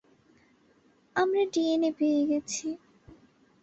[1.15, 2.67] আমরা ডিএনএ পেয়ে গেছি।